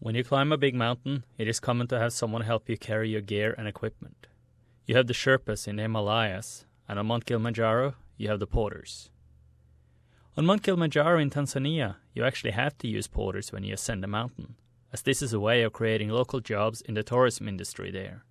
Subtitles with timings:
[0.00, 3.10] When you climb a big mountain, it is common to have someone help you carry
[3.10, 4.28] your gear and equipment.
[4.86, 9.10] You have the Sherpas in the Himalayas, and on Mount Kilimanjaro, you have the porters.
[10.36, 14.06] On Mount Kilimanjaro in Tanzania, you actually have to use porters when you ascend a
[14.06, 14.54] mountain,
[14.92, 18.24] as this is a way of creating local jobs in the tourism industry there.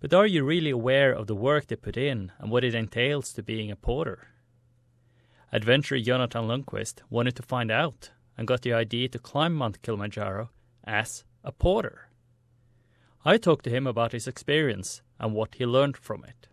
[0.00, 3.32] But are you really aware of the work they put in and what it entails
[3.34, 4.26] to being a porter?
[5.52, 8.10] Adventurer Jonathan Ljunqvist wanted to find out
[8.40, 10.48] and got the idea to climb Mount Kilimanjaro
[10.82, 12.08] as a porter.
[13.22, 16.48] I talked to him about his experience and what he learned from it.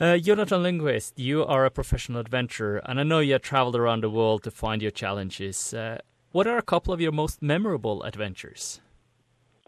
[0.00, 4.02] Uh, Jonathan Ljunqvist, you are a professional adventurer, and I know you have traveled around
[4.02, 5.72] the world to find your challenges.
[5.72, 5.98] Uh,
[6.32, 8.80] what are a couple of your most memorable adventures?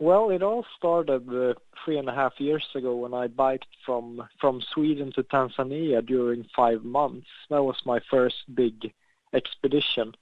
[0.00, 4.20] Well, it all started uh, three and a half years ago when I biked from
[4.41, 7.28] from Sweden to Tanzania during five months.
[7.50, 8.92] That was my first big
[9.33, 10.14] expedition.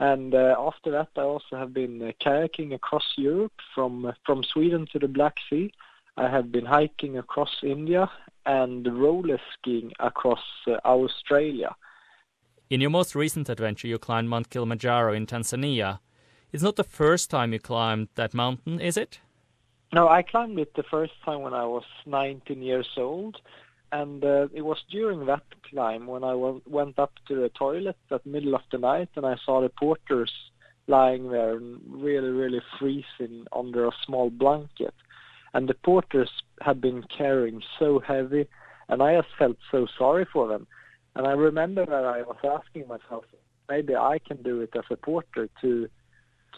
[0.00, 4.44] And uh, after that, I also have been uh, kayaking across Europe from uh, from
[4.44, 5.72] Sweden to the Black Sea.
[6.16, 8.10] I have been hiking across India
[8.46, 11.74] and roller skiing across uh, Australia.
[12.70, 16.00] In your most recent adventure, you climbed Mount Kilimanjaro in Tanzania.
[16.52, 19.20] It's not the first time you climbed that mountain, is it?
[19.92, 23.40] No, I climbed it the first time when I was 19 years old,
[23.92, 27.96] and uh, it was during that climb when I w- went up to the toilet
[28.10, 30.32] at middle of the night and I saw the porters
[30.86, 34.94] lying there really, really freezing under a small blanket.
[35.54, 36.30] And the porters
[36.60, 38.46] had been carrying so heavy,
[38.88, 40.66] and I just felt so sorry for them.
[41.14, 43.24] And I remember that I was asking myself,
[43.68, 45.88] maybe I can do it as a porter to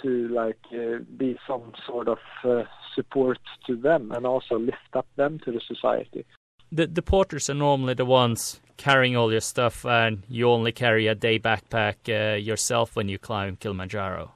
[0.02, 2.62] to like uh, be some sort of uh,
[2.94, 6.24] support to them and also lift up them to the society
[6.72, 11.06] the the porters are normally the ones carrying all your stuff, and you only carry
[11.06, 14.32] a day backpack uh, yourself when you climb Kilimanjaro.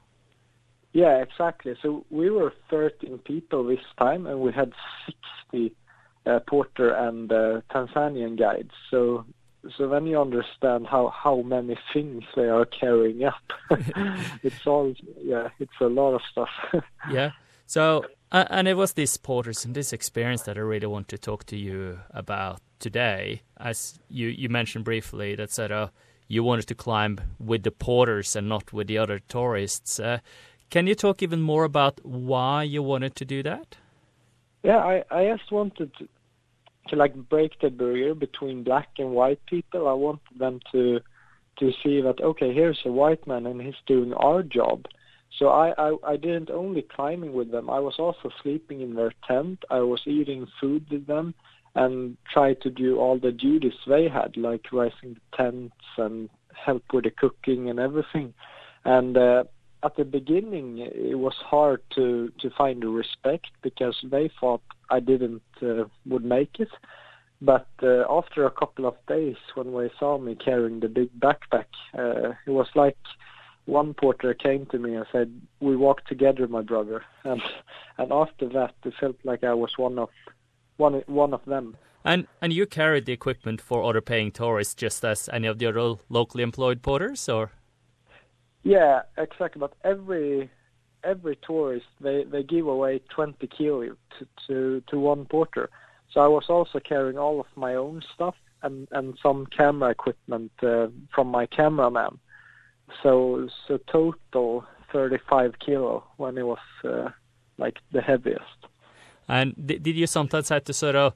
[0.93, 1.75] Yeah, exactly.
[1.81, 4.71] So we were 13 people this time, and we had
[5.51, 5.75] 60
[6.25, 8.71] uh, porter and uh, Tanzanian guides.
[8.89, 9.25] So
[9.77, 13.43] so then you understand how how many things they are carrying up.
[14.43, 16.49] it's all yeah, it's a lot of stuff.
[17.11, 17.31] yeah.
[17.65, 21.17] So uh, and it was this porters and this experience that I really want to
[21.17, 23.43] talk to you about today.
[23.55, 25.87] As you, you mentioned briefly, that said, uh,
[26.27, 30.01] you wanted to climb with the porters and not with the other tourists.
[30.01, 30.19] Uh,
[30.69, 33.77] can you talk even more about why you wanted to do that?
[34.63, 36.07] Yeah, I, I just wanted to,
[36.89, 39.87] to like break the barrier between black and white people.
[39.87, 40.99] I wanted them to
[41.59, 44.87] to see that okay, here's a white man and he's doing our job
[45.37, 47.69] so I, I, I didn't only climbing with them.
[47.69, 49.63] I was also sleeping in their tent.
[49.69, 51.33] I was eating food with them
[51.75, 56.83] and tried to do all the duties they had, like raising the tents and help
[56.93, 58.33] with the cooking and everything.
[58.85, 59.43] And uh,
[59.83, 64.99] at the beginning, it was hard to to find the respect because they thought I
[64.99, 66.69] didn't uh, would make it.
[67.41, 71.65] But uh, after a couple of days, when they saw me carrying the big backpack,
[71.97, 72.97] uh, it was like
[73.65, 77.41] one porter came to me and said, "We walk together, my brother," and
[77.97, 80.09] and after that, it felt like I was one of
[80.77, 81.77] one one of them.
[82.03, 85.65] And and you carried the equipment for other paying tourists, just as any of the
[85.65, 87.51] other locally employed porters, or?
[88.63, 89.59] Yeah, exactly.
[89.59, 90.51] But every
[91.03, 95.69] every tourist they they give away 20 kilo to, to to one porter.
[96.11, 100.51] So I was also carrying all of my own stuff and and some camera equipment
[100.61, 102.19] uh, from my cameraman
[103.01, 107.09] so so total 35 kilo when it was uh,
[107.57, 108.59] like the heaviest.
[109.27, 111.13] And did you sometimes have to sort of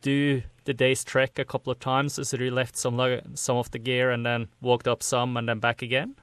[0.00, 3.78] do the day's trek a couple of times, so you left some some of the
[3.78, 6.14] gear and then walked up some and then back again?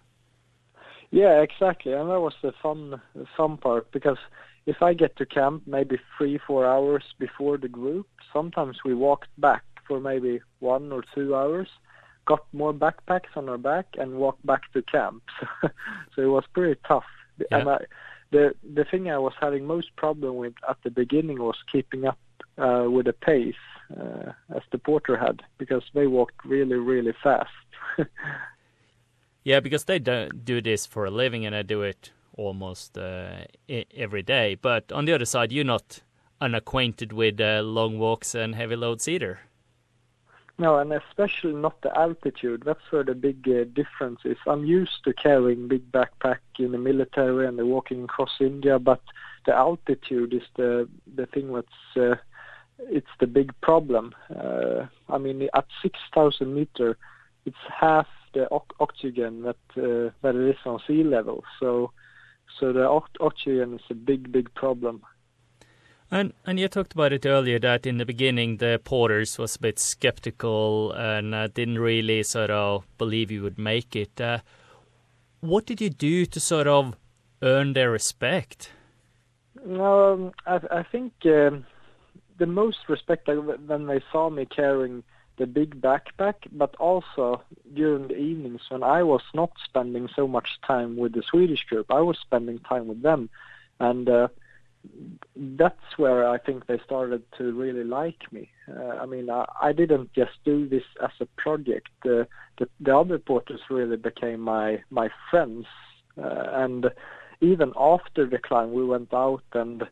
[1.11, 3.01] Yeah, exactly, and that was the fun
[3.37, 4.17] fun part because
[4.65, 9.29] if I get to camp maybe three four hours before the group, sometimes we walked
[9.37, 11.69] back for maybe one or two hours,
[12.25, 15.23] got more backpacks on our back and walked back to camp.
[15.61, 17.05] so it was pretty tough.
[17.39, 17.59] Yeah.
[17.59, 17.77] And I,
[18.31, 22.19] the the thing I was having most problem with at the beginning was keeping up
[22.57, 23.55] uh, with the pace
[23.99, 27.49] uh, as the porter had because they walked really really fast.
[29.43, 33.45] yeah, because they don't do this for a living and they do it almost uh,
[33.95, 34.55] every day.
[34.55, 36.01] But on the other side, you're not
[36.41, 39.39] unacquainted with uh, long walks and heavy loads either.
[40.57, 42.63] No, and especially not the altitude.
[42.65, 44.37] That's where the big uh, difference is.
[44.47, 49.01] I'm used to carrying big backpack in the military and walking across India, but
[49.45, 52.15] the altitude is the the thing that's uh,
[52.79, 54.15] it's the big problem.
[54.33, 56.97] Uh, I mean, at 6,000 meter,
[57.45, 58.47] it's half the
[58.79, 61.43] oxygen that uh, that it is on sea level.
[61.59, 61.91] So
[62.59, 62.87] So the
[63.19, 65.01] oxygen is a big, big problem.
[66.15, 69.59] And and you talked about it earlier that in the beginning the porters was a
[69.59, 74.21] bit skeptical and uh, didn't really sort of believe you would make it.
[74.21, 74.39] Uh,
[75.41, 76.95] what did you do to sort of
[77.41, 78.71] earn their respect?
[79.69, 81.65] Um, I, I think um,
[82.37, 85.03] the most respect when they saw me carrying
[85.35, 87.41] the big backpack, but also
[87.73, 91.91] during the evenings when I was not spending so much time with the Swedish group,
[91.91, 93.29] I was spending time with them,
[93.81, 94.29] and uh,
[95.35, 98.49] that's where I think they started to really like me.
[98.69, 101.89] Uh, I mean, I, I didn't just do this as a project.
[102.05, 102.25] Uh,
[102.57, 105.65] the, the other porters really became my my friends,
[106.17, 106.91] uh, and
[107.41, 109.83] even after the climb, we went out and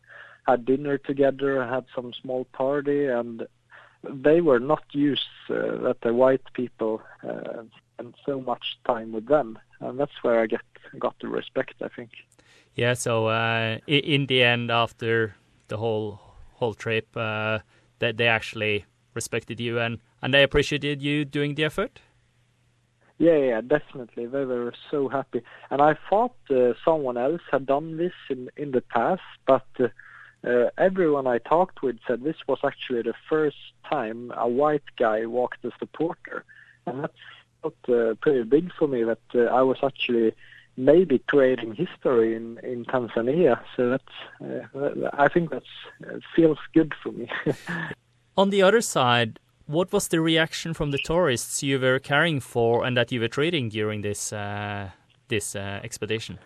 [0.48, 3.48] had dinner together, had some small party, and
[4.04, 7.64] they were not used uh, that the white people uh,
[7.94, 10.62] spend so much time with them, and that's where I get
[11.00, 11.76] got the respect.
[11.82, 12.12] I think.
[12.76, 12.94] Yeah.
[12.94, 15.36] So uh, in the end, after
[15.68, 16.20] the whole
[16.56, 17.60] whole trip, uh,
[18.00, 22.00] that they actually respected you and and they appreciated you doing the effort.
[23.20, 24.26] Yeah, yeah, definitely.
[24.26, 28.72] They were so happy, and I thought uh, someone else had done this in in
[28.72, 29.88] the past, but uh,
[30.48, 33.58] uh, everyone I talked with said this was actually the first
[33.90, 36.44] time a white guy walked as a porter,
[36.86, 37.14] and that's
[37.62, 40.34] felt uh, pretty big for me that uh, I was actually
[40.78, 43.60] maybe creating history in in Tanzania.
[43.76, 45.64] So that's uh, I think that
[46.08, 47.30] uh, feels good for me.
[48.38, 52.86] On the other side, what was the reaction from the tourists you were caring for
[52.86, 54.90] and that you were treating during this uh,
[55.28, 56.40] this expedition?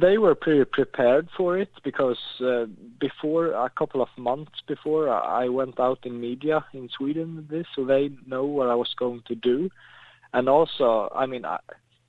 [0.00, 2.66] they were pretty prepared for it because uh,
[2.98, 7.66] before a couple of months before I went out in media in Sweden with this,
[7.74, 9.70] so they know what I was going to do,
[10.32, 11.58] and also, I mean, I,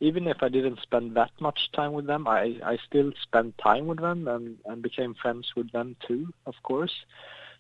[0.06, 3.88] even if I didn't spend that much time with them, I I still spent time
[3.88, 6.96] with them and and became friends with them too, of course.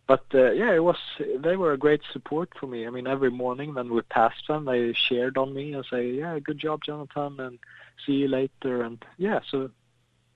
[0.08, 1.00] But uh, yeah, it was
[1.46, 2.86] they were a great support for me.
[2.86, 6.38] I mean, every morning when we passed them, they shared on me and say, "Yeah,
[6.40, 7.60] good job, Jonathan," and
[8.06, 9.72] "See you later." And yeah, so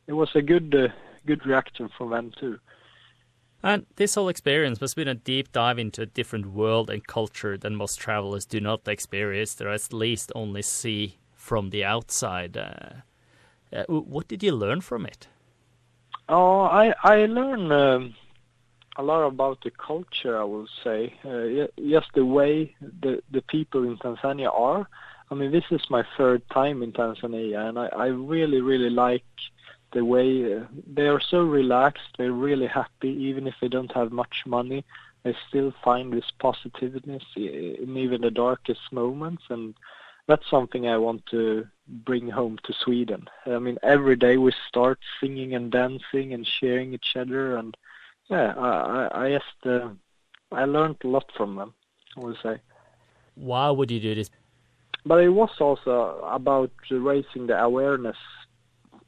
[0.08, 0.88] it was a good uh,
[1.28, 2.60] good reaction from them too.
[3.62, 7.06] And this whole experience must have been a deep dive into a different world and
[7.06, 11.20] culture than most travelers do not experience, or at least only see
[11.50, 12.56] from the outside.
[12.56, 15.22] Uh, uh, what did you learn from it?
[16.28, 18.02] Oh, I I learned um,
[19.02, 20.36] a lot about the culture.
[20.44, 21.00] I will say,
[21.32, 24.84] uh, just the way the the people in Tanzania are.
[25.32, 29.30] I mean, this is my third time in Tanzania, and I, I really really like
[29.98, 30.66] the way uh,
[30.98, 34.82] they are so relaxed, they're really happy, even if they don't have much money.
[35.24, 39.74] They still find this positiveness in even the darkest moments, and
[40.30, 43.28] that's something I want to bring home to Sweden.
[43.48, 47.76] I mean, every day we start singing and dancing and sharing each other, and
[48.30, 49.90] yeah, I, I just uh,
[50.52, 51.74] I learned a lot from them.
[52.16, 52.56] I would say.
[53.36, 54.30] Why would you do this?
[55.04, 58.18] But it was also about raising the awareness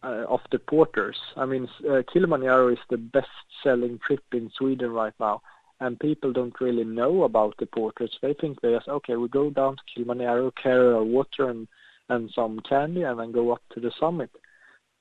[0.03, 1.19] uh, of the porters.
[1.35, 5.41] I mean, uh, Kilimanjaro is the best-selling trip in Sweden right now,
[5.81, 8.15] and people don't really know about the porters.
[8.21, 11.67] They think they just okay, we go down to Kilimanjaro, carry our water and
[12.09, 14.29] and some candy, and then go up to the summit.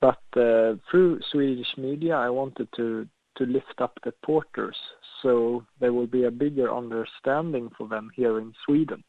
[0.01, 3.07] But uh, through Swedish media, I wanted to
[3.37, 4.77] to lift up the porters,
[5.23, 9.05] so there will be a bigger understanding for them here in Sweden.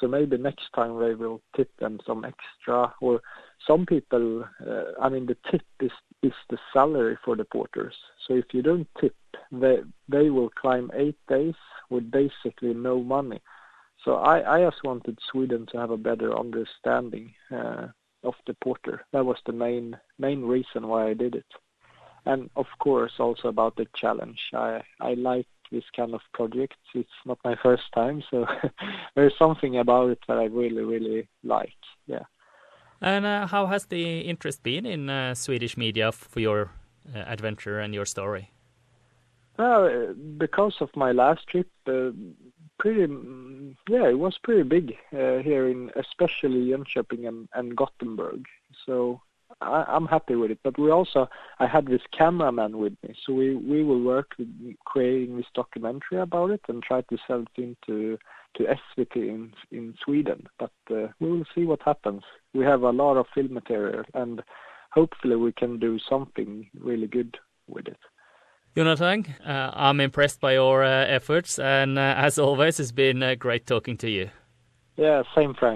[0.00, 3.20] So maybe next time they will tip them some extra or
[3.66, 5.90] some people, uh, I mean, the tip is
[6.22, 7.94] is the salary for the porters.
[8.26, 9.14] So if you don't tip,
[9.50, 11.54] they they will climb eight days
[11.90, 13.40] with basically no money.
[14.04, 17.88] So I I just wanted Sweden to have a better understanding uh,
[18.22, 19.04] of the porter.
[19.12, 21.50] That was the main main reason why I did it,
[22.24, 24.40] and of course also about the challenge.
[24.52, 26.76] I I like this kind of projects.
[26.94, 28.46] It's not my first time, so
[29.14, 31.80] there's something about it that I really really like.
[32.06, 32.24] Yeah.
[33.00, 36.70] And uh, how has the interest been in uh, Swedish media for your
[37.14, 38.50] uh, adventure and your story?
[39.58, 42.10] Uh, because of my last trip, uh,
[42.78, 48.44] pretty, mm, yeah, it was pretty big uh, here in especially Jönköping and, and Gothenburg.
[48.84, 49.20] So
[49.60, 50.58] I, I'm happy with it.
[50.62, 54.48] But we also, I had this cameraman with me, so we we will work with
[54.84, 58.18] creating this documentary about it and try to sell it into
[58.56, 60.46] to SVT in in Sweden.
[60.58, 62.22] But uh, we will see what happens.
[62.54, 64.42] We have a lot of film material, and
[64.92, 67.36] hopefully we can do something really good
[67.68, 67.98] with it.
[68.76, 73.34] Jonathan, uh, I'm impressed by your uh, efforts, and uh, as always, it's been uh,
[73.34, 74.28] great talking to you.
[74.96, 75.74] Yeah, same, Frank.